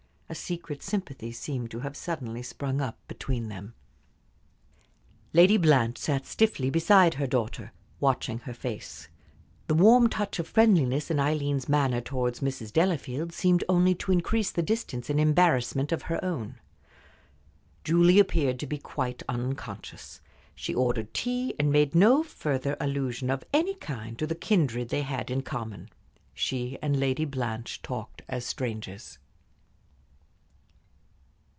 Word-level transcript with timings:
A 0.27 0.33
secret 0.33 0.81
sympathy 0.81 1.33
seemed 1.33 1.71
to 1.71 1.79
have 1.81 1.97
suddenly 1.97 2.41
sprung 2.41 2.79
up 2.79 2.97
between 3.09 3.49
them. 3.49 3.73
Lady 5.33 5.57
Blanche 5.57 5.97
sat 5.97 6.25
stiffly 6.25 6.69
beside 6.69 7.15
her 7.15 7.27
daughter, 7.27 7.73
watching 7.99 8.39
her 8.39 8.53
face. 8.53 9.09
The 9.67 9.73
warm 9.75 10.07
touch 10.07 10.39
of 10.39 10.47
friendliness 10.47 11.11
in 11.11 11.19
Aileen's 11.19 11.67
manner 11.67 11.99
towards 11.99 12.39
Mrs. 12.39 12.71
Delafield 12.71 13.33
seemed 13.33 13.65
only 13.67 13.93
to 13.95 14.13
increase 14.13 14.51
the 14.51 14.63
distance 14.63 15.09
and 15.09 15.19
embarrassment 15.19 15.91
of 15.91 16.03
her 16.03 16.23
own. 16.23 16.61
Julie 17.83 18.17
appeared 18.17 18.57
to 18.59 18.67
be 18.67 18.77
quite 18.77 19.23
unconscious. 19.27 20.21
She 20.55 20.73
ordered 20.73 21.13
tea, 21.13 21.55
and 21.59 21.73
made 21.73 21.93
no 21.93 22.23
further 22.23 22.77
allusion 22.79 23.29
of 23.29 23.43
any 23.51 23.75
kind 23.75 24.17
to 24.19 24.27
the 24.27 24.35
kindred 24.35 24.87
they 24.87 25.01
had 25.01 25.29
in 25.29 25.41
common. 25.41 25.89
She 26.33 26.77
and 26.81 26.97
Lady 26.97 27.25
Blanche 27.25 27.81
talked 27.81 28.21
as 28.29 28.45
strangers. 28.45 29.17